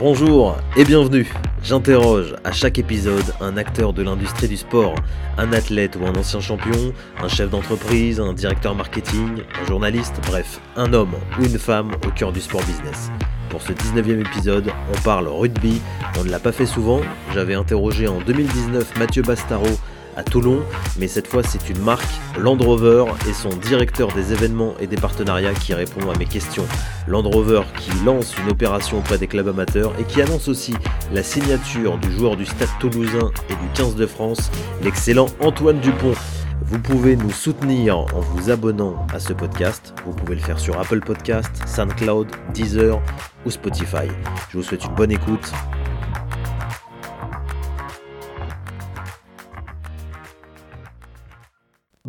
Bonjour 0.00 0.56
et 0.78 0.84
bienvenue. 0.86 1.30
J'interroge 1.62 2.34
à 2.42 2.52
chaque 2.52 2.78
épisode 2.78 3.34
un 3.38 3.58
acteur 3.58 3.92
de 3.92 4.02
l'industrie 4.02 4.48
du 4.48 4.56
sport, 4.56 4.94
un 5.36 5.52
athlète 5.52 5.94
ou 6.00 6.06
un 6.06 6.14
ancien 6.14 6.40
champion, 6.40 6.94
un 7.22 7.28
chef 7.28 7.50
d'entreprise, 7.50 8.18
un 8.18 8.32
directeur 8.32 8.74
marketing, 8.74 9.42
un 9.60 9.66
journaliste, 9.66 10.14
bref, 10.26 10.58
un 10.76 10.94
homme 10.94 11.12
ou 11.38 11.44
une 11.44 11.58
femme 11.58 11.90
au 12.06 12.10
cœur 12.12 12.32
du 12.32 12.40
sport 12.40 12.62
business. 12.62 13.10
Pour 13.50 13.60
ce 13.60 13.74
19e 13.74 14.20
épisode, 14.20 14.72
on 14.90 14.98
parle 15.02 15.28
rugby, 15.28 15.82
on 16.18 16.24
ne 16.24 16.30
l'a 16.30 16.40
pas 16.40 16.52
fait 16.52 16.64
souvent, 16.64 17.02
j'avais 17.34 17.52
interrogé 17.52 18.08
en 18.08 18.22
2019 18.22 18.98
Mathieu 18.98 19.20
Bastaro 19.20 19.68
à 20.16 20.22
Toulon, 20.22 20.60
mais 20.98 21.08
cette 21.08 21.26
fois 21.26 21.42
c'est 21.42 21.70
une 21.70 21.80
marque, 21.80 22.08
Land 22.38 22.58
Rover, 22.58 23.04
et 23.28 23.32
son 23.32 23.50
directeur 23.50 24.08
des 24.12 24.32
événements 24.32 24.74
et 24.80 24.86
des 24.86 24.96
partenariats 24.96 25.54
qui 25.54 25.74
répond 25.74 26.10
à 26.10 26.18
mes 26.18 26.26
questions. 26.26 26.66
Land 27.06 27.28
Rover 27.30 27.62
qui 27.78 27.90
lance 28.04 28.34
une 28.38 28.50
opération 28.50 28.98
auprès 28.98 29.18
des 29.18 29.26
clubs 29.26 29.48
amateurs 29.48 29.92
et 29.98 30.04
qui 30.04 30.22
annonce 30.22 30.48
aussi 30.48 30.74
la 31.12 31.22
signature 31.22 31.98
du 31.98 32.12
joueur 32.12 32.36
du 32.36 32.46
Stade 32.46 32.68
toulousain 32.78 33.30
et 33.48 33.54
du 33.54 33.68
15 33.74 33.96
de 33.96 34.06
France, 34.06 34.50
l'excellent 34.82 35.26
Antoine 35.40 35.80
Dupont. 35.80 36.14
Vous 36.62 36.78
pouvez 36.78 37.16
nous 37.16 37.30
soutenir 37.30 37.98
en 37.98 38.20
vous 38.20 38.50
abonnant 38.50 39.06
à 39.12 39.18
ce 39.18 39.32
podcast. 39.32 39.94
Vous 40.04 40.12
pouvez 40.12 40.36
le 40.36 40.40
faire 40.40 40.58
sur 40.58 40.78
Apple 40.78 41.00
Podcast, 41.00 41.50
SoundCloud, 41.66 42.28
Deezer 42.54 43.00
ou 43.44 43.50
Spotify. 43.50 44.06
Je 44.50 44.58
vous 44.58 44.62
souhaite 44.62 44.84
une 44.84 44.94
bonne 44.94 45.10
écoute. 45.10 45.50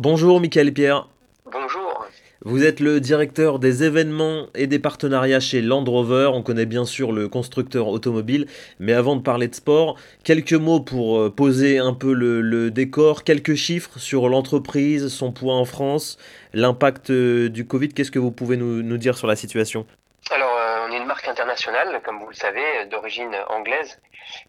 Bonjour 0.04 0.40
Michael 0.40 0.72
Pierre. 0.72 1.06
Bonjour. 1.44 2.04
Vous 2.44 2.64
êtes 2.64 2.80
le 2.80 2.98
directeur 2.98 3.60
des 3.60 3.84
événements 3.84 4.48
et 4.52 4.66
des 4.66 4.80
partenariats 4.80 5.38
chez 5.38 5.62
Land 5.62 5.84
Rover. 5.84 6.28
On 6.34 6.42
connaît 6.42 6.66
bien 6.66 6.84
sûr 6.84 7.12
le 7.12 7.28
constructeur 7.28 7.86
automobile. 7.86 8.48
Mais 8.80 8.94
avant 8.94 9.14
de 9.14 9.22
parler 9.22 9.46
de 9.46 9.54
sport, 9.54 9.96
quelques 10.24 10.54
mots 10.54 10.80
pour 10.80 11.20
euh, 11.20 11.30
poser 11.30 11.78
un 11.78 11.94
peu 11.94 12.14
le, 12.14 12.72
décor, 12.72 13.22
quelques 13.22 13.54
chiffres 13.54 14.00
sur 14.00 14.28
l'entreprise, 14.28 15.06
son 15.06 15.30
poids 15.30 15.54
en 15.54 15.64
France, 15.64 16.18
l'impact 16.52 17.10
euh, 17.10 17.48
du 17.48 17.64
Covid. 17.64 17.90
Qu'est-ce 17.90 18.10
que 18.10 18.18
vous 18.18 18.32
pouvez 18.32 18.56
nous, 18.56 18.96
dire 18.98 19.16
sur 19.16 19.28
la 19.28 19.36
situation? 19.36 19.86
Alors, 20.32 20.50
euh, 20.50 20.88
on 20.88 20.92
est 20.92 20.98
une 20.98 21.06
marque 21.06 21.28
internationale, 21.28 22.00
comme 22.04 22.18
vous 22.18 22.28
le 22.28 22.34
savez, 22.34 22.86
d'origine 22.90 23.36
anglaise, 23.50 24.00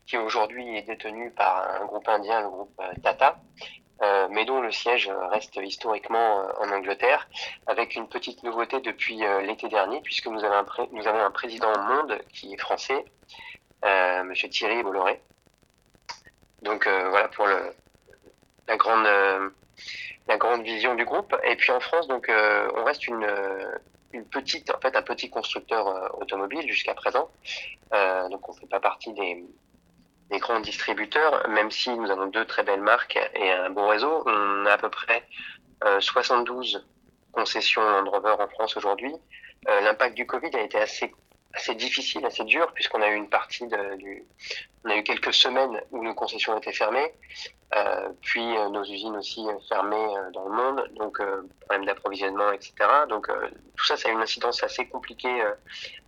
qui 0.08 0.18
aujourd'hui 0.18 0.78
est 0.78 0.88
détenue 0.88 1.32
par 1.38 1.80
un 1.80 1.86
groupe 1.86 2.08
indien, 2.08 2.42
le 2.42 2.50
groupe 2.50 2.82
Tata. 3.04 3.38
Euh, 4.02 4.28
mais 4.32 4.44
dont 4.46 4.60
le 4.60 4.72
siège 4.72 5.10
reste 5.32 5.56
historiquement 5.56 6.42
euh, 6.42 6.66
en 6.66 6.72
Angleterre, 6.72 7.28
avec 7.68 7.96
une 7.96 8.08
petite 8.08 8.44
nouveauté 8.44 8.80
depuis 8.82 9.24
euh, 9.24 9.42
l'été 9.42 9.70
dernier, 9.70 10.02
puisque 10.02 10.26
nous 10.26 10.44
avons, 10.44 10.56
un 10.56 10.88
nous 10.92 11.08
avons 11.08 11.20
un 11.20 11.32
président 11.32 11.72
au 11.72 11.80
monde 11.80 12.20
qui 12.34 12.54
est 12.54 12.58
français, 12.58 13.06
euh, 13.86 14.24
Monsieur 14.24 14.50
Thierry 14.50 14.82
Bolloré. 14.84 15.22
Donc 16.64 16.88
voilà 16.88 17.28
pour 17.28 17.46
le, 17.46 17.76
la 18.70 18.78
grande 18.78 19.06
la 20.30 20.38
grande 20.38 20.64
vision 20.64 20.96
du 20.96 21.04
groupe. 21.04 21.36
Et 21.44 21.58
puis 21.58 21.74
en 21.74 21.82
France, 21.82 22.08
donc 22.08 22.30
on 22.30 22.84
reste 22.86 23.06
une 23.06 23.28
une 24.14 24.26
petite, 24.26 24.74
en 24.74 24.80
fait, 24.80 24.96
un 24.96 25.02
petit 25.02 25.30
constructeur 25.30 26.18
automobile 26.22 26.66
jusqu'à 26.70 26.94
présent. 26.94 27.30
donc 27.92 28.48
on 28.48 28.54
fait 28.54 28.68
pas 28.68 28.80
partie 28.80 29.12
des 29.12 29.44
des 30.30 30.40
grands 30.40 30.60
distributeurs, 30.60 31.48
même 31.50 31.72
si 31.72 31.90
nous 31.92 32.10
avons 32.10 32.28
deux 32.28 32.46
très 32.46 32.64
belles 32.64 32.82
marques 32.82 33.20
et 33.36 33.52
un 33.52 33.70
bon 33.70 33.88
réseau. 33.88 34.24
On 34.26 34.66
a 34.66 34.72
à 34.72 34.78
peu 34.78 34.90
près 34.90 35.24
72 36.00 36.76
euh, 36.76 36.80
concessions 37.32 37.82
Land 37.82 38.10
Rover 38.10 38.36
en 38.40 38.48
France 38.48 38.78
aujourd'hui. 38.78 39.14
Euh, 39.70 39.82
l'impact 39.82 40.16
du 40.16 40.26
Covid 40.26 40.56
a 40.56 40.62
été 40.62 40.78
assez 40.78 41.14
assez 41.54 41.76
difficile, 41.76 42.26
assez 42.26 42.44
dur, 42.44 42.72
puisqu'on 42.74 43.02
a 43.02 43.10
eu 43.10 43.16
une 43.16 43.30
partie 43.30 43.68
de, 43.68 43.96
du, 43.96 44.24
on 44.84 44.90
a 44.90 44.98
eu 44.98 45.04
quelques 45.04 45.34
semaines 45.34 45.82
où 45.92 46.04
nos 46.04 46.14
concessions 46.14 46.58
étaient 46.58 46.74
fermées, 46.74 47.14
euh, 47.76 48.10
puis 48.22 48.58
euh, 48.58 48.70
nos 48.70 48.84
usines 48.84 49.16
aussi 49.16 49.48
euh, 49.48 49.54
fermées 49.70 50.08
dans 50.34 50.46
le 50.46 50.52
monde, 50.52 50.90
donc 50.96 51.22
problème 51.62 51.86
d'approvisionnement, 51.86 52.52
etc. 52.52 52.74
Donc 53.08 53.28
tout 53.28 53.86
ça, 53.86 53.98
ça 53.98 54.10
a 54.10 54.12
une 54.12 54.22
incidence 54.22 54.64
assez 54.64 54.88
compliquée, 54.88 55.44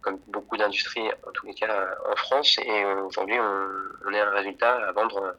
comme 0.01 0.19
beaucoup 0.27 0.57
d'industries, 0.57 1.09
en 1.27 1.31
tous 1.31 1.45
les 1.45 1.53
cas 1.53 1.95
en 2.11 2.15
France. 2.15 2.57
Et 2.59 2.85
aujourd'hui, 2.85 3.39
on, 3.39 4.09
on 4.09 4.13
a 4.13 4.23
un 4.23 4.31
résultat 4.31 4.87
à 4.87 4.91
vendre 4.91 5.35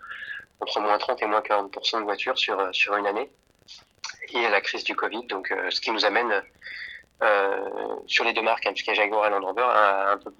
entre 0.61 0.81
moins 0.81 0.99
30 0.99 1.23
et 1.23 1.27
moins 1.27 1.41
40% 1.41 1.99
de 1.99 2.05
voitures 2.05 2.39
sur 2.39 2.75
sur 2.75 2.97
une 2.97 3.07
année. 3.07 3.31
Et 4.33 4.49
la 4.49 4.61
crise 4.61 4.85
du 4.85 4.97
Covid, 4.97 5.27
donc 5.27 5.55
ce 5.71 5.81
qui 5.81 5.91
nous 5.91 6.05
amène 6.05 6.33
euh, 6.33 6.41
sur 8.07 8.25
les 8.25 8.33
deux 8.33 8.43
marques, 8.43 8.67
hein, 8.67 8.73
puisqu'il 8.73 8.91
y 8.91 8.99
a 8.99 9.03
Jaguar 9.03 9.27
et 9.27 9.31
Land 9.31 9.45
Rover, 9.45 9.63
à, 9.63 10.13
un 10.13 10.17
peu, 10.19 10.31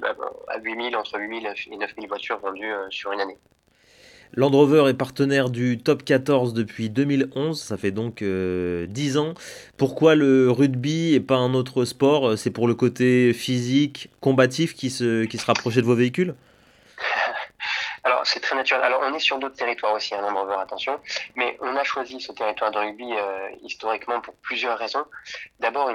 à 0.49 0.59
8000, 0.59 0.97
entre 0.97 1.19
8000 1.19 1.47
et 1.73 1.77
9000 1.77 2.09
voitures 2.09 2.39
vendues 2.39 2.73
euh, 2.73 2.87
sur 2.91 3.13
une 3.13 3.21
année. 3.21 3.37
Land 4.35 4.51
Rover 4.51 4.91
est 4.91 4.95
partenaire 4.95 5.51
du 5.51 5.79
Top 5.79 6.05
14 6.05 6.53
depuis 6.53 6.91
2011, 6.91 7.61
ça 7.61 7.77
fait 7.77 7.93
donc 7.93 8.17
10 8.19 8.23
euh, 8.25 9.21
ans. 9.21 9.35
Pourquoi 9.77 10.15
le 10.15 10.51
rugby 10.51 11.15
et 11.15 11.21
pas 11.21 11.37
un 11.37 11.55
autre 11.55 11.85
sport 11.85 12.37
C'est 12.37 12.51
pour 12.51 12.67
le 12.67 12.75
côté 12.75 13.33
physique, 13.33 14.11
combatif 14.21 14.75
qui 14.75 14.91
se, 14.91 15.25
qui 15.25 15.39
se 15.39 15.47
rapprochait 15.47 15.81
de 15.81 15.87
vos 15.87 15.95
véhicules? 15.95 16.35
Alors 18.05 18.25
c'est 18.25 18.41
très 18.41 18.55
naturel. 18.55 18.85
Alors 18.85 19.01
on 19.03 19.15
est 19.15 19.21
sur 19.21 19.39
d'autres 19.39 19.57
territoires 19.57 19.95
aussi, 19.95 20.15
un 20.15 20.19
hein, 20.19 20.23
nombre 20.23 20.43
Rover, 20.43 20.57
attention, 20.61 21.01
mais 21.35 21.57
on 21.61 21.75
a 21.75 21.83
choisi 21.83 22.21
ce 22.21 22.33
territoire 22.33 22.71
de 22.71 22.79
rugby 22.79 23.13
euh, 23.13 23.49
historiquement 23.63 24.21
pour 24.21 24.35
plusieurs 24.43 24.79
raisons. 24.79 25.05
D'abord, 25.61 25.91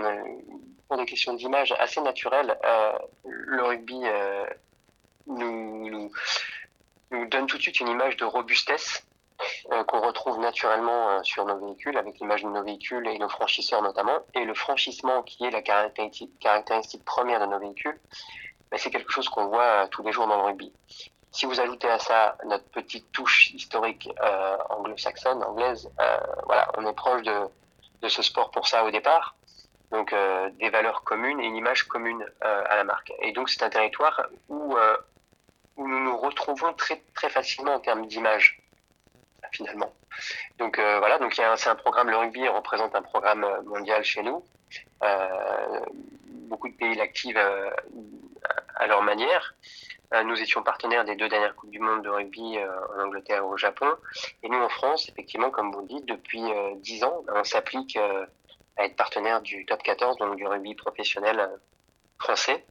pour 0.91 0.97
des 0.97 1.05
questions 1.05 1.33
d'image 1.33 1.73
assez 1.79 2.01
naturelles, 2.01 2.59
euh, 2.65 2.91
le 3.23 3.63
rugby 3.63 4.01
euh, 4.03 4.45
nous, 5.25 6.11
donne 7.29 7.47
tout 7.47 7.55
de 7.55 7.61
suite 7.61 7.79
une 7.79 7.87
image 7.87 8.17
de 8.17 8.25
robustesse 8.25 9.01
qu'on 9.87 10.01
retrouve 10.01 10.39
naturellement 10.39 11.23
sur 11.23 11.45
nos 11.45 11.57
véhicules, 11.65 11.97
avec 11.97 12.19
l'image 12.19 12.43
de 12.43 12.49
nos 12.49 12.61
véhicules 12.61 13.07
et 13.07 13.17
nos 13.19 13.29
franchisseurs 13.29 13.81
notamment, 13.81 14.19
et 14.33 14.43
le 14.43 14.53
franchissement 14.53 15.23
qui 15.23 15.45
est 15.45 15.49
la 15.49 15.61
caractéristique, 15.61 16.33
première 17.05 17.39
de 17.39 17.45
nos 17.45 17.59
véhicules, 17.59 17.97
ben, 18.69 18.77
c'est 18.77 18.91
quelque 18.91 19.13
chose 19.13 19.29
qu'on 19.29 19.47
voit 19.47 19.87
tous 19.87 20.03
les 20.03 20.11
jours 20.11 20.27
dans 20.27 20.35
le 20.35 20.43
rugby. 20.43 20.73
Si 21.31 21.45
vous 21.45 21.57
ajoutez 21.61 21.89
à 21.89 21.99
ça 21.99 22.37
notre 22.45 22.65
petite 22.65 23.09
touche 23.13 23.51
historique 23.53 24.09
euh, 24.21 24.57
anglo-saxonne, 24.69 25.41
anglaise, 25.41 25.89
euh, 26.01 26.17
voilà, 26.47 26.69
on 26.77 26.85
est 26.85 26.93
proche 26.93 27.21
de 27.23 28.09
ce 28.09 28.21
sport 28.21 28.51
pour 28.51 28.67
ça 28.67 28.83
au 28.83 28.91
départ. 28.91 29.37
Donc 29.91 30.13
euh, 30.13 30.49
des 30.51 30.69
valeurs 30.69 31.03
communes 31.03 31.39
et 31.39 31.45
une 31.45 31.55
image 31.55 31.83
commune 31.83 32.25
euh, 32.43 32.63
à 32.69 32.75
la 32.75 32.83
marque. 32.83 33.11
Et 33.21 33.31
donc 33.33 33.49
c'est 33.49 33.63
un 33.63 33.69
territoire 33.69 34.27
où, 34.49 34.75
euh, 34.77 34.97
où 35.77 35.87
nous 35.87 35.99
nous 35.99 36.17
retrouvons 36.17 36.73
très 36.73 37.01
très 37.13 37.29
facilement 37.29 37.73
en 37.75 37.79
termes 37.79 38.05
d'image 38.07 38.61
finalement. 39.51 39.93
Donc 40.59 40.77
voilà, 40.77 41.17
donc 41.17 41.33
c'est 41.33 41.67
un 41.67 41.75
programme, 41.75 42.09
le 42.09 42.15
rugby 42.15 42.47
représente 42.47 42.95
un 42.95 43.01
programme 43.01 43.45
mondial 43.65 44.03
chez 44.03 44.23
nous. 44.23 44.45
beaucoup 46.49 46.69
de 46.69 46.75
pays 46.75 46.95
l'activent 46.95 47.41
à 48.75 48.87
leur 48.87 49.01
manière. 49.01 49.55
Euh, 50.13 50.23
nous 50.23 50.39
étions 50.41 50.61
partenaires 50.61 51.05
des 51.05 51.15
deux 51.15 51.29
dernières 51.29 51.55
Coupes 51.55 51.71
du 51.71 51.79
Monde 51.79 52.03
de 52.03 52.09
rugby 52.09 52.57
euh, 52.57 52.67
en 52.95 53.05
Angleterre 53.05 53.37
et 53.37 53.41
au 53.41 53.55
Japon. 53.55 53.87
Et 54.43 54.49
nous, 54.49 54.57
en 54.57 54.67
France, 54.67 55.07
effectivement, 55.07 55.49
comme 55.49 55.71
vous 55.71 55.81
le 55.81 55.87
dites, 55.87 56.05
depuis 56.05 56.43
euh, 56.43 56.73
dix 56.77 57.03
ans, 57.03 57.23
on 57.33 57.43
s'applique 57.43 57.97
à 58.77 58.85
être 58.85 58.95
partenaire 58.95 59.41
du 59.41 59.65
top 59.65 59.83
14, 59.83 60.17
donc 60.17 60.35
du 60.35 60.45
rugby 60.45 60.75
professionnel 60.75 61.49
français. 62.19 62.65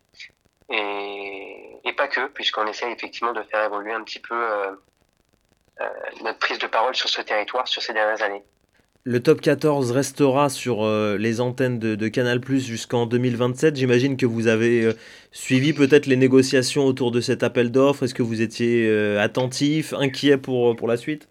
Et, 0.68 1.92
pas 1.96 2.08
que, 2.08 2.28
puisqu'on 2.28 2.66
essaie 2.66 2.90
effectivement 2.90 3.32
de 3.32 3.42
faire 3.42 3.64
évoluer 3.64 3.92
un 3.92 4.02
petit 4.02 4.20
peu 4.20 4.42
notre 6.22 6.38
prise 6.38 6.58
de 6.58 6.66
parole 6.66 6.94
sur 6.94 7.10
ce 7.10 7.20
territoire 7.20 7.68
sur 7.68 7.82
ces 7.82 7.92
dernières 7.92 8.22
années. 8.22 8.44
Le 9.04 9.20
top 9.20 9.40
14 9.40 9.92
restera 9.92 10.50
sur 10.50 10.84
euh, 10.84 11.16
les 11.16 11.40
antennes 11.40 11.78
de, 11.78 12.08
Canal 12.08 12.38
Plus 12.38 12.66
jusqu'en 12.66 13.06
2027. 13.06 13.76
J'imagine 13.76 14.18
que 14.18 14.26
vous 14.26 14.46
avez 14.46 14.84
euh, 14.84 14.92
suivi 15.32 15.72
peut-être 15.72 16.04
les 16.04 16.16
négociations 16.16 16.84
autour 16.84 17.10
de 17.10 17.22
cet 17.22 17.42
appel 17.42 17.70
d'offres. 17.70 18.02
Est-ce 18.02 18.12
que 18.12 18.22
vous 18.22 18.42
étiez 18.42 18.86
euh, 18.86 19.18
attentif, 19.18 19.94
inquiet 19.94 20.36
pour, 20.36 20.76
pour 20.76 20.86
la 20.86 20.98
suite? 20.98 21.28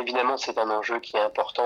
Évidemment, 0.00 0.36
c'est 0.36 0.58
un 0.58 0.70
enjeu 0.70 0.98
qui 1.00 1.16
est 1.16 1.20
important 1.20 1.64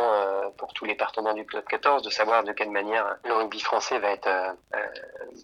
pour 0.56 0.72
tous 0.74 0.84
les 0.84 0.94
partenaires 0.94 1.34
du 1.34 1.46
top 1.46 1.66
14 1.66 2.02
de 2.02 2.10
savoir 2.10 2.44
de 2.44 2.52
quelle 2.52 2.70
manière 2.70 3.16
le 3.24 3.34
rugby 3.34 3.60
français 3.60 3.98
va 3.98 4.10
être 4.10 4.28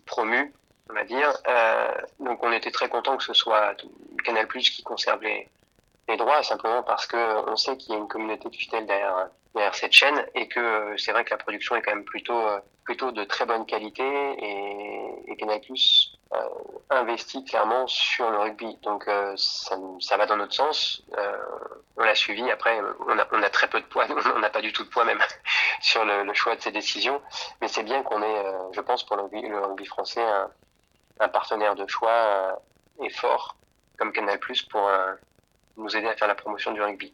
promu, 0.06 0.52
on 0.90 0.94
va 0.94 1.04
dire. 1.04 1.32
donc 2.18 2.42
on 2.42 2.52
était 2.52 2.70
très 2.70 2.88
content 2.88 3.16
que 3.16 3.24
ce 3.24 3.34
soit 3.34 3.74
Canal 4.24 4.46
Plus 4.46 4.70
qui 4.70 4.82
conserve 4.82 5.22
les, 5.22 5.48
les 6.10 6.16
droits 6.16 6.42
simplement 6.42 6.82
parce 6.82 7.06
que 7.06 7.50
on 7.50 7.56
sait 7.56 7.76
qu'il 7.76 7.92
y 7.92 7.94
a 7.94 7.98
une 7.98 8.08
communauté 8.08 8.48
de 8.48 8.56
fidèles 8.56 8.86
derrière, 8.86 9.28
derrière 9.54 9.74
cette 9.74 9.92
chaîne 9.92 10.26
et 10.34 10.48
que 10.48 10.60
euh, 10.60 10.96
c'est 10.96 11.12
vrai 11.12 11.24
que 11.24 11.30
la 11.30 11.36
production 11.36 11.76
est 11.76 11.82
quand 11.82 11.94
même 11.94 12.04
plutôt 12.04 12.38
euh, 12.38 12.60
plutôt 12.84 13.12
de 13.12 13.24
très 13.24 13.46
bonne 13.46 13.66
qualité 13.66 14.02
et, 14.02 15.30
et 15.30 15.36
Canal 15.36 15.60
Euh, 16.32 16.48
investit 16.90 17.44
clairement 17.44 17.88
sur 17.88 18.30
le 18.30 18.38
rugby. 18.38 18.76
Donc 18.82 19.08
euh, 19.08 19.34
ça, 19.36 19.76
ça, 19.98 20.16
va 20.16 20.26
dans 20.26 20.36
notre 20.36 20.54
sens. 20.54 21.02
Euh, 21.18 21.36
on 21.96 22.04
l'a 22.04 22.14
suivi. 22.14 22.48
Après, 22.50 22.80
on 23.08 23.18
a, 23.18 23.26
on 23.32 23.42
a 23.42 23.50
très 23.50 23.68
peu 23.68 23.80
de 23.80 23.86
poids. 23.86 24.06
On 24.36 24.38
n'a 24.38 24.50
pas 24.50 24.60
du 24.60 24.72
tout 24.72 24.84
de 24.84 24.88
poids 24.88 25.04
même 25.04 25.18
sur 25.80 26.04
le, 26.04 26.22
le 26.22 26.34
choix 26.34 26.54
de 26.54 26.60
ces 26.60 26.70
décisions. 26.70 27.20
Mais 27.60 27.66
c'est 27.66 27.82
bien 27.82 28.02
qu'on 28.04 28.22
ait, 28.22 28.44
je 28.72 28.80
pense, 28.80 29.04
pour 29.04 29.16
le 29.16 29.22
rugby, 29.22 29.42
le 29.42 29.58
rugby 29.58 29.86
français, 29.86 30.22
un, 30.22 30.50
un, 31.18 31.28
partenaire 31.28 31.74
de 31.74 31.86
choix 31.88 32.60
et 33.02 33.10
fort 33.10 33.56
comme 33.98 34.12
Canal 34.12 34.38
Plus 34.38 34.62
pour 34.62 34.88
nous 35.76 35.96
aider 35.96 36.06
à 36.06 36.16
faire 36.16 36.28
la 36.28 36.36
promotion 36.36 36.72
du 36.72 36.80
rugby. 36.80 37.12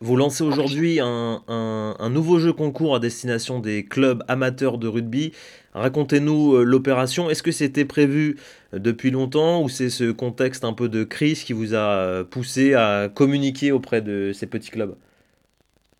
Vous 0.00 0.16
lancez 0.16 0.44
aujourd'hui 0.44 1.00
un, 1.00 2.08
nouveau 2.10 2.38
jeu 2.38 2.52
concours 2.52 2.94
à 2.94 2.98
destination 2.98 3.58
des 3.58 3.84
clubs 3.84 4.22
amateurs 4.28 4.78
de 4.78 4.88
rugby. 4.88 5.32
Racontez-nous 5.74 6.58
l'opération. 6.64 7.30
Est-ce 7.30 7.42
que 7.42 7.52
c'était 7.52 7.84
prévu 7.84 8.38
depuis 8.72 9.10
longtemps 9.10 9.62
ou 9.62 9.68
c'est 9.68 9.90
ce 9.90 10.12
contexte 10.12 10.64
un 10.64 10.74
peu 10.74 10.88
de 10.88 11.04
crise 11.04 11.44
qui 11.44 11.54
vous 11.54 11.74
a 11.74 12.24
poussé 12.24 12.74
à 12.74 13.08
communiquer 13.08 13.72
auprès 13.72 14.02
de 14.02 14.32
ces 14.34 14.46
petits 14.46 14.70
clubs? 14.70 14.96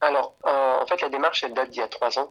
Alors, 0.01 0.35
en 0.45 0.87
fait, 0.87 1.01
la 1.01 1.09
démarche, 1.09 1.43
elle 1.43 1.55
date 1.55 1.71
d'il 1.71 1.81
y 1.81 1.83
a 1.83 1.89
trois 1.89 2.19
ans. 2.19 2.31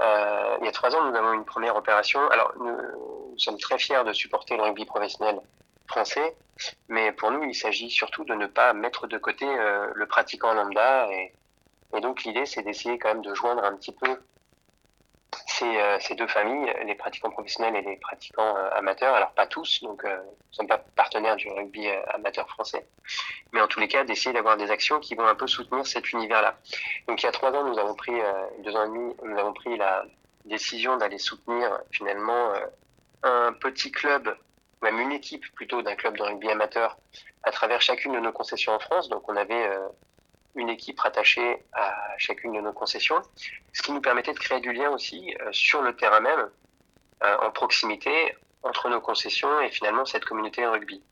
Euh, 0.00 0.56
il 0.60 0.66
y 0.66 0.68
a 0.68 0.72
trois 0.72 0.94
ans, 0.94 1.10
nous 1.10 1.16
avons 1.16 1.32
une 1.32 1.44
première 1.44 1.76
opération. 1.76 2.20
Alors, 2.30 2.52
nous, 2.58 3.36
sommes 3.36 3.58
très 3.58 3.78
fiers 3.78 4.04
de 4.06 4.12
supporter 4.12 4.56
le 4.56 4.62
rugby 4.62 4.84
professionnel 4.84 5.40
français, 5.86 6.36
mais 6.88 7.12
pour 7.12 7.30
nous, 7.30 7.44
il 7.44 7.54
s'agit 7.54 7.90
surtout 7.90 8.24
de 8.24 8.34
ne 8.34 8.46
pas 8.46 8.72
mettre 8.72 9.06
de 9.06 9.18
côté 9.18 9.46
euh, 9.46 9.90
le 9.94 10.06
pratiquant 10.06 10.54
lambda. 10.54 11.08
Et, 11.12 11.32
et 11.96 12.00
donc, 12.00 12.24
l'idée, 12.24 12.46
c'est 12.46 12.62
d'essayer 12.62 12.98
quand 12.98 13.08
même 13.08 13.22
de 13.22 13.34
joindre 13.34 13.64
un 13.64 13.76
petit 13.76 13.92
peu 13.92 14.18
euh, 15.62 15.98
ces, 16.00 16.14
deux 16.14 16.26
familles, 16.26 16.72
les 16.84 16.94
pratiquants 16.94 17.30
professionnels 17.30 17.76
et 17.76 17.82
les 17.82 17.96
pratiquants 17.96 18.56
euh, 18.56 18.70
amateurs. 18.76 19.14
Alors 19.14 19.32
pas 19.32 19.46
tous, 19.46 19.82
donc 19.82 20.04
euh, 20.04 20.16
nous 20.16 20.22
ne 20.22 20.54
sommes 20.54 20.66
pas 20.66 20.78
partenaires 20.96 21.36
du 21.36 21.48
rugby 21.48 21.88
amateur 22.12 22.48
français, 22.48 22.86
mais 23.52 23.60
en 23.60 23.68
tous 23.68 23.80
les 23.80 23.88
cas 23.88 24.04
d'essayer 24.04 24.32
d'avoir 24.32 24.56
des 24.56 24.70
actions 24.70 25.00
qui 25.00 25.14
vont 25.14 25.26
un 25.26 25.34
peu 25.34 25.46
soutenir 25.46 25.86
cet 25.86 26.12
univers-là. 26.12 26.56
Donc 27.08 27.22
il 27.22 27.26
y 27.26 27.28
a 27.28 27.32
trois 27.32 27.52
ans, 27.52 27.64
nous 27.64 27.78
avons 27.78 27.94
pris 27.94 28.14
deux 28.64 28.74
ans 28.76 28.84
et 28.84 28.88
demi, 28.88 29.14
nous 29.22 29.38
avons 29.38 29.52
pris 29.52 29.76
la 29.76 30.04
décision 30.44 30.96
d'aller 30.96 31.18
soutenir 31.18 31.80
finalement 31.90 32.52
un 33.22 33.52
petit 33.52 33.90
club, 33.90 34.36
même 34.84 35.00
une 35.00 35.12
équipe 35.12 35.44
plutôt 35.54 35.82
d'un 35.82 35.96
club 35.96 36.16
de 36.16 36.22
rugby 36.22 36.48
amateur 36.50 36.96
à 37.42 37.50
travers 37.50 37.82
chacune 37.82 38.12
de 38.12 38.20
nos 38.20 38.32
concessions 38.32 38.72
en 38.72 38.78
France. 38.78 39.08
Donc 39.08 39.28
on 39.28 39.36
avait 39.36 39.68
une 40.54 40.68
équipe 40.68 41.00
rattachée 41.00 41.64
à 41.72 41.92
chacune 42.18 42.52
de 42.52 42.60
nos 42.60 42.72
concessions, 42.72 43.20
ce 43.72 43.82
qui 43.82 43.92
nous 43.92 44.00
permettait 44.00 44.32
de 44.32 44.38
créer 44.38 44.60
du 44.60 44.72
lien 44.72 44.90
aussi 44.90 45.34
euh, 45.40 45.52
sur 45.52 45.82
le 45.82 45.96
terrain 45.96 46.20
même, 46.20 46.50
euh, 47.22 47.36
en 47.42 47.50
proximité 47.50 48.36
entre 48.62 48.88
nos 48.88 49.00
concessions 49.00 49.60
et 49.60 49.70
finalement 49.70 50.04
cette 50.04 50.24
communauté 50.24 50.66
rugby. 50.66 51.02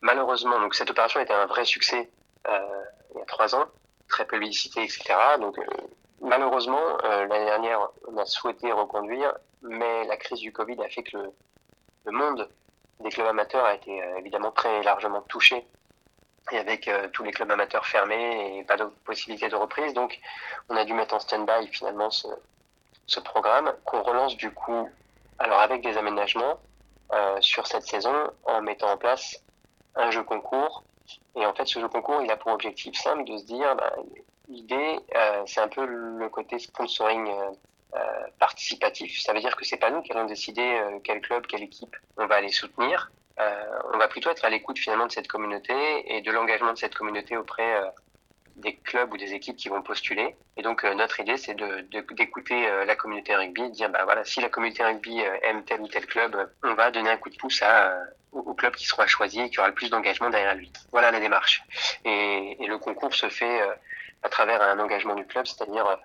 Malheureusement, 0.00 0.60
donc 0.60 0.74
cette 0.74 0.90
opération 0.90 1.20
était 1.20 1.32
un 1.32 1.46
vrai 1.46 1.64
succès 1.64 2.10
euh, 2.48 2.58
il 3.14 3.18
y 3.18 3.22
a 3.22 3.24
trois 3.26 3.54
ans, 3.54 3.66
très 4.08 4.26
publicité, 4.26 4.82
etc. 4.82 5.14
Donc 5.38 5.56
malheureusement, 6.20 6.98
l'année 7.02 7.44
dernière, 7.44 7.88
on 8.08 8.16
a 8.16 8.24
souhaité 8.24 8.72
reconduire, 8.72 9.34
mais 9.62 10.06
la 10.06 10.16
crise 10.16 10.40
du 10.40 10.52
Covid 10.52 10.82
a 10.82 10.88
fait 10.88 11.02
que 11.02 11.18
le 12.04 12.10
monde 12.10 12.48
des 13.00 13.10
clubs 13.10 13.26
amateurs 13.26 13.64
a 13.64 13.74
été 13.74 14.02
évidemment 14.18 14.52
très 14.52 14.82
largement 14.82 15.22
touché 15.22 15.66
et 16.50 16.58
avec 16.58 16.88
euh, 16.88 17.08
tous 17.12 17.22
les 17.22 17.30
clubs 17.30 17.50
amateurs 17.50 17.86
fermés 17.86 18.58
et 18.58 18.64
pas 18.64 18.76
de 18.76 18.84
possibilité 19.04 19.48
de 19.48 19.54
reprise. 19.54 19.94
Donc, 19.94 20.18
on 20.68 20.76
a 20.76 20.84
dû 20.84 20.94
mettre 20.94 21.14
en 21.14 21.20
stand-by 21.20 21.68
finalement 21.68 22.10
ce, 22.10 22.26
ce 23.06 23.20
programme 23.20 23.72
qu'on 23.84 24.02
relance 24.02 24.36
du 24.36 24.50
coup, 24.50 24.88
alors 25.38 25.60
avec 25.60 25.82
des 25.82 25.96
aménagements 25.96 26.58
euh, 27.12 27.40
sur 27.40 27.66
cette 27.66 27.84
saison 27.84 28.30
en 28.44 28.60
mettant 28.62 28.90
en 28.90 28.96
place 28.96 29.42
un 29.94 30.10
jeu 30.10 30.22
concours. 30.24 30.82
Et 31.36 31.46
en 31.46 31.54
fait, 31.54 31.66
ce 31.66 31.78
jeu 31.78 31.88
concours, 31.88 32.22
il 32.22 32.30
a 32.30 32.36
pour 32.36 32.52
objectif 32.52 32.94
simple 32.96 33.24
de 33.24 33.36
se 33.36 33.44
dire, 33.44 33.74
bah, 33.76 33.92
l'idée, 34.48 34.98
euh, 35.14 35.42
c'est 35.46 35.60
un 35.60 35.68
peu 35.68 35.84
le 35.84 36.28
côté 36.28 36.58
sponsoring 36.58 37.28
euh, 37.28 37.50
participatif. 38.38 39.20
Ça 39.20 39.32
veut 39.32 39.40
dire 39.40 39.56
que 39.56 39.64
c'est 39.64 39.76
pas 39.76 39.90
nous 39.90 40.02
qui 40.02 40.12
allons 40.12 40.26
décider 40.26 40.80
quel 41.04 41.20
club, 41.20 41.46
quelle 41.46 41.62
équipe 41.62 41.96
on 42.16 42.26
va 42.26 42.36
aller 42.36 42.50
soutenir. 42.50 43.10
Euh, 43.40 43.64
on 43.94 43.98
va 43.98 44.08
plutôt 44.08 44.30
être 44.30 44.44
à 44.44 44.50
l'écoute 44.50 44.78
finalement 44.78 45.06
de 45.06 45.12
cette 45.12 45.28
communauté 45.28 45.74
et 46.06 46.20
de 46.20 46.30
l'engagement 46.30 46.72
de 46.72 46.78
cette 46.78 46.94
communauté 46.94 47.36
auprès 47.36 47.76
euh, 47.76 47.86
des 48.56 48.76
clubs 48.76 49.12
ou 49.12 49.16
des 49.16 49.32
équipes 49.32 49.56
qui 49.56 49.68
vont 49.68 49.82
postuler. 49.82 50.36
Et 50.56 50.62
donc 50.62 50.84
euh, 50.84 50.94
notre 50.94 51.18
idée, 51.20 51.36
c'est 51.36 51.54
de, 51.54 51.80
d'écouter 52.14 52.68
la 52.86 52.94
communauté 52.94 53.34
rugby, 53.34 53.62
de 53.62 53.68
dire 53.68 53.88
bah 53.88 54.04
voilà, 54.04 54.24
si 54.24 54.40
la 54.40 54.48
communauté 54.48 54.84
rugby 54.84 55.20
aime 55.42 55.64
tel 55.64 55.80
ou 55.80 55.88
tel 55.88 56.06
club, 56.06 56.50
on 56.62 56.74
va 56.74 56.90
donner 56.90 57.10
un 57.10 57.16
coup 57.16 57.30
de 57.30 57.36
pouce 57.36 57.62
à, 57.62 57.96
au 58.32 58.54
club 58.54 58.74
qui 58.74 58.86
sera 58.86 59.06
choisi 59.06 59.40
et 59.40 59.50
qui 59.50 59.58
aura 59.58 59.68
le 59.68 59.74
plus 59.74 59.90
d'engagement 59.90 60.30
derrière 60.30 60.54
lui. 60.54 60.70
Voilà 60.90 61.10
la 61.10 61.20
démarche. 61.20 61.62
Et, 62.04 62.56
et 62.62 62.66
le 62.66 62.78
concours 62.78 63.14
se 63.14 63.28
fait 63.28 63.62
à 64.22 64.28
travers 64.28 64.60
un 64.60 64.78
engagement 64.78 65.14
du 65.14 65.26
club, 65.26 65.46
c'est-à-dire 65.46 65.98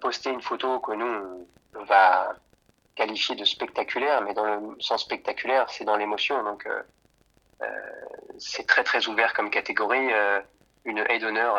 poster 0.00 0.30
une 0.30 0.42
photo 0.42 0.80
que 0.80 0.92
nous 0.92 1.46
on 1.74 1.84
va 1.84 2.36
qualifié 2.94 3.34
de 3.34 3.44
spectaculaire, 3.44 4.22
mais 4.22 4.34
dans 4.34 4.44
le 4.44 4.80
sens 4.80 5.02
spectaculaire, 5.02 5.68
c'est 5.70 5.84
dans 5.84 5.96
l'émotion. 5.96 6.42
Donc, 6.42 6.66
euh, 6.66 6.82
euh, 7.62 7.66
c'est 8.38 8.66
très 8.66 8.84
très 8.84 9.06
ouvert 9.08 9.32
comme 9.34 9.50
catégorie. 9.50 10.12
Euh, 10.12 10.40
une 10.84 10.98
haie 10.98 11.20
d'honneur 11.20 11.56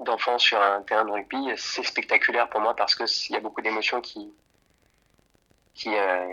d'enfants 0.00 0.38
sur 0.38 0.60
un 0.60 0.82
terrain 0.82 1.04
de 1.04 1.12
rugby, 1.12 1.52
c'est 1.56 1.84
spectaculaire 1.84 2.48
pour 2.48 2.60
moi 2.60 2.74
parce 2.74 2.96
que 2.96 3.04
il 3.28 3.32
y 3.32 3.36
a 3.36 3.40
beaucoup 3.40 3.60
d'émotions 3.60 4.00
qui 4.00 4.32
qui, 5.74 5.90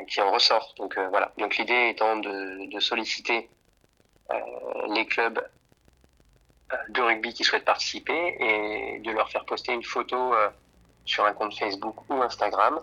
qui 0.07 0.21
en 0.21 0.31
ressortent. 0.31 0.75
Donc 0.77 0.97
voilà. 0.97 1.31
Donc 1.37 1.57
l'idée 1.57 1.89
étant 1.89 2.17
de, 2.17 2.71
de 2.71 2.79
solliciter 2.79 3.51
les 4.89 5.05
clubs 5.05 5.47
de 6.89 7.01
rugby 7.01 7.35
qui 7.35 7.43
souhaitent 7.43 7.65
participer 7.65 8.35
et 8.39 8.99
de 9.01 9.11
leur 9.11 9.29
faire 9.29 9.45
poster 9.45 9.73
une 9.73 9.83
photo 9.83 10.33
sur 11.05 11.25
un 11.25 11.33
compte 11.33 11.53
Facebook 11.57 11.95
ou 12.09 12.21
Instagram 12.21 12.81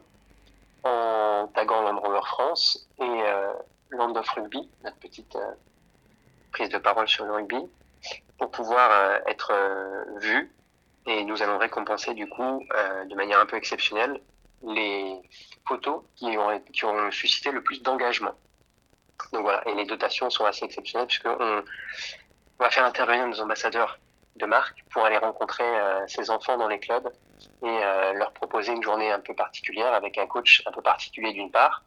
en 0.85 1.49
taguant 1.55 1.83
Land 1.83 2.01
Rover 2.01 2.25
France 2.25 2.89
et 2.99 3.03
euh, 3.05 3.53
Land 3.91 4.15
of 4.17 4.29
Rugby, 4.31 4.69
notre 4.85 4.97
petite 4.97 5.37
euh, 5.37 5.53
prise 6.53 6.69
de 6.69 6.79
parole 6.79 7.09
sur 7.09 7.25
le 7.25 7.33
rugby, 7.33 7.61
pour 8.39 8.51
pouvoir 8.51 8.91
euh, 8.91 9.19
être 9.27 9.53
vu. 10.21 10.53
Et 11.07 11.25
nous 11.25 11.43
allons 11.43 11.59
récompenser 11.59 12.15
du 12.15 12.29
coup, 12.29 12.65
de 13.09 13.15
manière 13.17 13.41
un 13.41 13.47
peu 13.47 13.57
exceptionnelle, 13.57 14.21
les 14.63 15.21
photos 15.67 16.03
qui 16.15 16.37
ont, 16.39 17.11
suscité 17.11 17.51
le 17.51 17.61
plus 17.61 17.83
d'engagement. 17.83 18.35
Donc 19.33 19.43
voilà, 19.43 19.67
et 19.69 19.75
les 19.75 19.85
dotations 19.85 20.31
sont 20.31 20.45
assez 20.45 20.65
exceptionnelles 20.65 21.09
puisqu'on 21.09 21.37
on 21.41 22.63
va 22.63 22.71
faire 22.71 22.85
intervenir 22.85 23.27
nos 23.27 23.41
ambassadeurs 23.41 23.99
de 24.37 24.47
marque 24.47 24.83
pour 24.93 25.05
aller 25.05 25.19
rencontrer 25.19 25.65
ces 26.07 26.31
enfants 26.31 26.57
dans 26.57 26.69
les 26.69 26.79
clubs 26.79 27.11
et 27.63 27.67
euh, 27.67 28.13
leur 28.15 28.33
proposer 28.33 28.73
une 28.73 28.83
journée 28.83 29.11
un 29.11 29.21
peu 29.21 29.35
particulière 29.35 29.93
avec 29.95 30.19
un 30.19 30.27
coach 30.27 30.63
un 30.67 30.73
peu 30.73 30.83
particulier 30.83 31.33
d'une 31.33 31.51
part. 31.51 31.83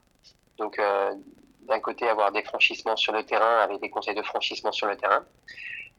Donc 0.57 0.80
euh, 0.80 1.13
d'un 1.62 1.80
côté 1.80 2.07
avoir 2.07 2.31
des 2.31 2.44
franchissements 2.44 2.95
sur 2.95 3.13
le 3.13 3.24
terrain 3.24 3.59
avec 3.59 3.81
des 3.81 3.89
conseils 3.89 4.15
de 4.15 4.22
franchissement 4.22 4.72
sur 4.72 4.88
le 4.88 4.96
terrain, 4.96 5.24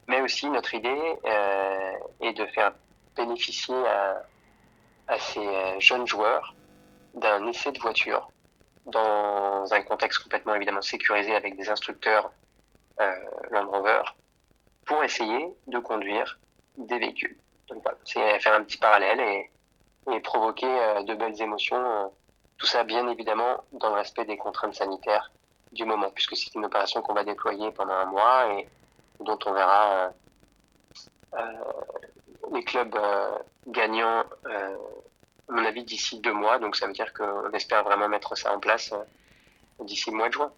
mais 0.06 0.20
aussi 0.20 0.48
notre 0.48 0.74
idée 0.74 1.18
euh, 1.24 1.92
est 2.20 2.32
de 2.32 2.46
faire 2.46 2.72
bénéficier 3.16 3.76
à, 3.86 4.22
à 5.08 5.18
ces 5.18 5.80
jeunes 5.80 6.06
joueurs 6.06 6.54
d'un 7.14 7.46
essai 7.46 7.72
de 7.72 7.78
voiture 7.78 8.30
dans 8.86 9.64
un 9.72 9.82
contexte 9.82 10.22
complètement 10.22 10.54
évidemment 10.54 10.82
sécurisé 10.82 11.34
avec 11.34 11.56
des 11.56 11.68
instructeurs 11.68 12.30
euh, 13.00 13.14
Land 13.50 13.68
Rover 13.68 14.02
pour 14.84 15.02
essayer 15.02 15.48
de 15.66 15.78
conduire 15.78 16.38
des 16.76 16.98
véhicules. 16.98 17.36
Donc 17.68 17.82
voilà, 17.82 17.98
c'est 18.04 18.40
faire 18.40 18.54
un 18.54 18.62
petit 18.62 18.78
parallèle 18.78 19.20
et, 19.20 19.50
et 20.12 20.20
provoquer 20.20 20.66
euh, 20.66 21.02
de 21.02 21.14
belles 21.14 21.40
émotions. 21.40 21.76
Euh, 21.76 22.06
tout 22.58 22.66
ça, 22.66 22.84
bien 22.84 23.06
évidemment, 23.08 23.64
dans 23.72 23.90
le 23.90 23.96
respect 23.96 24.24
des 24.24 24.36
contraintes 24.36 24.74
sanitaires 24.74 25.30
du 25.72 25.84
moment, 25.84 26.10
puisque 26.10 26.36
c'est 26.36 26.54
une 26.54 26.64
opération 26.64 27.02
qu'on 27.02 27.12
va 27.12 27.24
déployer 27.24 27.70
pendant 27.72 27.92
un 27.92 28.06
mois 28.06 28.52
et 28.54 28.68
dont 29.20 29.38
on 29.44 29.52
verra 29.52 30.12
euh, 31.34 31.42
les 32.52 32.64
clubs 32.64 32.96
gagnants, 33.66 34.24
à 34.46 35.52
mon 35.52 35.64
avis, 35.64 35.84
d'ici 35.84 36.20
deux 36.20 36.32
mois. 36.32 36.58
Donc 36.58 36.76
ça 36.76 36.86
veut 36.86 36.94
dire 36.94 37.12
qu'on 37.12 37.50
espère 37.52 37.82
vraiment 37.84 38.08
mettre 38.08 38.38
ça 38.38 38.54
en 38.54 38.60
place 38.60 38.94
d'ici 39.80 40.10
le 40.10 40.16
mois 40.16 40.28
de 40.28 40.34
juin. 40.34 40.52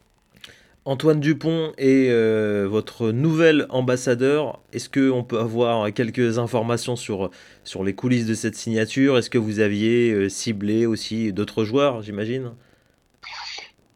Antoine 0.85 1.21
Dupont 1.21 1.73
est 1.77 2.11
euh, 2.11 2.67
votre 2.69 3.11
nouvel 3.11 3.67
ambassadeur. 3.69 4.61
Est-ce 4.73 4.89
qu'on 4.89 5.23
peut 5.23 5.39
avoir 5.39 5.93
quelques 5.93 6.39
informations 6.39 6.97
sur, 6.97 7.31
sur 7.65 7.85
les 7.85 7.95
coulisses 7.95 8.27
de 8.27 8.35
cette 8.35 8.55
signature? 8.55 9.19
Est-ce 9.19 9.29
que 9.29 9.39
vous 9.39 9.61
aviez 9.61 10.13
euh, 10.13 10.29
ciblé 10.29 10.87
aussi 10.87 11.33
d'autres 11.33 11.65
joueurs, 11.65 12.01
j'imagine? 12.03 12.55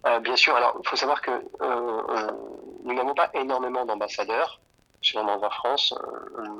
Euh, 0.06 0.20
Bien 0.20 0.36
sûr. 0.36 0.54
Alors, 0.54 0.78
il 0.84 0.88
faut 0.88 0.96
savoir 0.96 1.22
que 1.22 1.30
nous 2.84 2.94
n'avons 2.94 3.14
pas 3.14 3.30
énormément 3.34 3.86
d'ambassadeurs 3.86 4.60
sur 5.00 5.22
Land 5.22 5.40
France. 5.50 5.94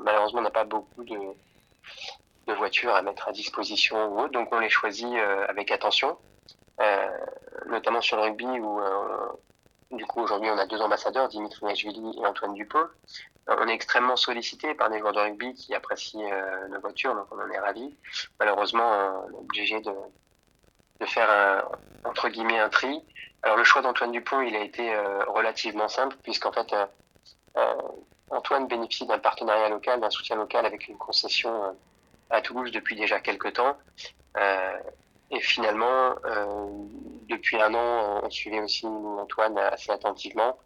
malheureusement, 0.03 0.39
on 0.39 0.43
n'a 0.43 0.49
pas 0.49 0.65
beaucoup 0.65 1.03
de, 1.03 1.17
de, 2.47 2.53
voitures 2.53 2.95
à 2.95 3.01
mettre 3.01 3.27
à 3.27 3.31
disposition 3.31 4.11
ou 4.11 4.21
autre, 4.21 4.31
donc 4.31 4.49
on 4.51 4.59
les 4.59 4.69
choisit 4.69 5.15
avec 5.47 5.71
attention. 5.71 6.17
notamment 7.67 8.01
sur 8.01 8.17
le 8.17 8.23
rugby 8.23 8.45
où 8.45 8.79
du 9.95 10.05
coup, 10.05 10.21
aujourd'hui, 10.21 10.49
on 10.49 10.57
a 10.57 10.65
deux 10.65 10.81
ambassadeurs, 10.81 11.27
Dimitri 11.29 11.65
Nashvili 11.65 12.19
et 12.19 12.25
Antoine 12.25 12.53
Dupont. 12.53 12.87
Euh, 13.49 13.55
on 13.59 13.67
est 13.67 13.73
extrêmement 13.73 14.15
sollicité 14.15 14.73
par 14.73 14.89
des 14.89 14.99
joueurs 14.99 15.13
de 15.13 15.19
rugby 15.19 15.53
qui 15.53 15.73
apprécient 15.73 16.29
euh, 16.31 16.67
nos 16.69 16.79
voitures, 16.79 17.15
donc 17.15 17.27
on 17.31 17.39
en 17.39 17.49
est 17.49 17.59
ravis. 17.59 17.95
Malheureusement, 18.39 19.23
on 19.25 19.31
est 19.31 19.37
obligé 19.37 19.81
de, 19.81 19.91
de 20.99 21.05
faire 21.05 21.29
un, 21.29 22.09
entre 22.09 22.29
guillemets 22.29 22.59
un 22.59 22.69
tri. 22.69 23.03
Alors 23.41 23.57
le 23.57 23.63
choix 23.63 23.81
d'Antoine 23.81 24.11
Dupont, 24.11 24.41
il 24.41 24.55
a 24.55 24.61
été 24.61 24.93
euh, 24.93 25.23
relativement 25.27 25.87
simple, 25.87 26.15
puisqu'en 26.23 26.51
fait, 26.51 26.73
Antoine 28.29 28.67
bénéficie 28.67 29.05
d'un 29.05 29.19
partenariat 29.19 29.69
local, 29.69 29.99
d'un 29.99 30.09
soutien 30.09 30.37
local 30.37 30.65
avec 30.65 30.87
une 30.87 30.97
concession 30.97 31.77
à 32.29 32.41
Toulouse 32.41 32.71
depuis 32.71 32.95
déjà 32.95 33.19
quelques 33.19 33.53
temps. 33.53 33.77
Et 35.33 35.39
finalement, 35.39 36.15
depuis 37.29 37.59
un 37.59 37.73
an, 37.73 38.21
on 38.23 38.29
suivait 38.29 38.61
aussi 38.61 38.85
Antoine 38.85 39.57
assez 39.57 39.91
attentivement. 39.91 40.57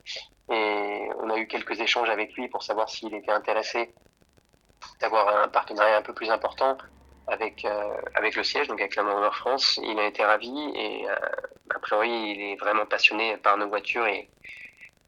Et 0.50 1.10
on 1.20 1.30
a 1.30 1.38
eu 1.38 1.48
quelques 1.48 1.80
échanges 1.80 2.10
avec 2.10 2.34
lui 2.34 2.48
pour 2.48 2.64
savoir 2.64 2.90
s'il 2.90 3.14
était 3.14 3.32
intéressé 3.32 3.94
d'avoir 5.02 5.44
un 5.44 5.48
partenariat 5.48 5.98
un 5.98 6.02
peu 6.02 6.14
plus 6.14 6.30
important 6.30 6.78
avec 7.28 7.66
euh, 7.66 7.98
avec 8.16 8.36
le 8.36 8.44
siège, 8.44 8.68
donc 8.68 8.80
avec 8.80 8.96
la 8.96 9.04
Nord 9.04 9.36
France. 9.36 9.80
Il 9.84 10.00
a 10.00 10.06
été 10.06 10.24
ravi 10.24 10.72
et 10.76 11.10
euh, 11.10 11.16
a 11.76 11.80
priori 11.80 12.10
il 12.10 12.42
est 12.42 12.56
vraiment 12.56 12.86
passionné 12.86 13.38
par 13.38 13.58
nos 13.58 13.68
voitures 13.68 14.08
et 14.08 14.30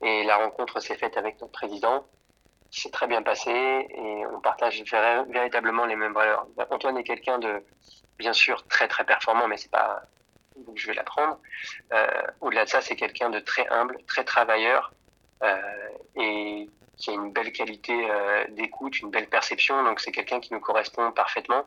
et 0.01 0.23
la 0.23 0.37
rencontre 0.37 0.79
s'est 0.79 0.95
faite 0.95 1.17
avec 1.17 1.39
notre 1.41 1.51
président. 1.51 2.05
C'est 2.71 2.91
très 2.91 3.07
bien 3.07 3.21
passé 3.21 3.51
et 3.51 4.25
on 4.27 4.39
partage 4.41 4.83
véritablement 5.29 5.85
les 5.85 5.95
mêmes 5.95 6.13
valeurs. 6.13 6.45
Antoine 6.69 6.97
est 6.97 7.03
quelqu'un 7.03 7.39
de 7.39 7.63
bien 8.19 8.33
sûr 8.33 8.67
très 8.67 8.87
très 8.87 9.05
performant, 9.05 9.47
mais 9.47 9.57
c'est 9.57 9.71
pas 9.71 10.03
je 10.75 10.87
vais 10.87 10.93
l'apprendre. 10.93 11.39
Euh, 11.93 12.07
Au-delà 12.41 12.65
de 12.65 12.69
ça, 12.69 12.81
c'est 12.81 12.95
quelqu'un 12.95 13.29
de 13.29 13.39
très 13.39 13.67
humble, 13.69 13.97
très 14.07 14.23
travailleur 14.23 14.93
euh, 15.43 15.55
et 16.17 16.69
qui 16.97 17.09
a 17.11 17.13
une 17.13 17.31
belle 17.31 17.51
qualité 17.51 17.93
euh, 17.93 18.45
d'écoute, 18.49 18.99
une 18.99 19.09
belle 19.09 19.27
perception. 19.27 19.83
Donc 19.83 20.01
c'est 20.01 20.11
quelqu'un 20.11 20.39
qui 20.39 20.53
nous 20.53 20.59
correspond 20.59 21.11
parfaitement. 21.11 21.63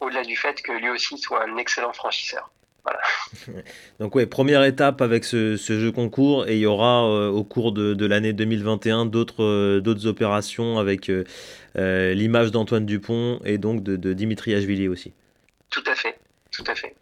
Au-delà 0.00 0.22
du 0.22 0.36
fait 0.36 0.62
que 0.62 0.72
lui 0.72 0.90
aussi 0.90 1.18
soit 1.18 1.42
un 1.42 1.56
excellent 1.56 1.92
franchisseur. 1.92 2.50
Voilà. 2.84 3.62
Donc 4.00 4.14
ouais, 4.14 4.26
première 4.26 4.62
étape 4.62 5.02
avec 5.02 5.24
ce, 5.24 5.56
ce, 5.56 5.78
jeu 5.78 5.90
concours 5.90 6.46
et 6.46 6.54
il 6.54 6.60
y 6.60 6.66
aura 6.66 7.04
euh, 7.04 7.28
au 7.28 7.42
cours 7.42 7.72
de, 7.72 7.94
de 7.94 8.06
l'année 8.06 8.32
2021 8.32 9.06
d'autres 9.06 9.42
euh, 9.42 9.80
d'autres 9.80 10.06
opérations 10.06 10.78
avec 10.78 11.10
euh, 11.10 11.24
l'image 12.14 12.52
d'Antoine 12.52 12.86
Dupont 12.86 13.40
et 13.44 13.58
donc 13.58 13.82
de, 13.82 13.96
de 13.96 14.12
Dimitri 14.12 14.54
Ashvili 14.54 14.86
aussi. 14.88 15.12
Tout 15.70 15.84
à 15.86 15.94
fait, 15.94 16.18
tout 16.50 16.64
à 16.66 16.74
fait. 16.74 16.94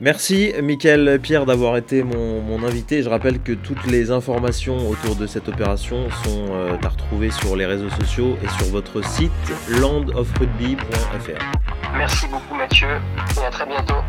Merci 0.00 0.52
Mickaël 0.60 1.20
Pierre 1.22 1.46
d'avoir 1.46 1.76
été 1.76 2.02
mon, 2.02 2.64
invité. 2.64 3.02
Je 3.02 3.08
rappelle 3.08 3.40
que 3.40 3.52
toutes 3.52 3.86
les 3.86 4.10
informations 4.10 4.88
autour 4.88 5.14
de 5.14 5.26
cette 5.26 5.48
opération 5.48 6.10
sont 6.24 6.46
euh, 6.50 6.76
à 6.82 6.88
retrouver 6.88 7.30
sur 7.30 7.54
les 7.54 7.66
réseaux 7.66 7.90
sociaux 7.90 8.36
et 8.42 8.48
sur 8.48 8.72
votre 8.72 9.04
site 9.04 9.30
landofrugby.fr. 9.68 11.96
Merci 11.96 12.26
beaucoup 12.28 12.54
Mathieu 12.54 12.88
et 13.40 13.44
à 13.44 13.50
très 13.50 13.66
bientôt. 13.66 14.02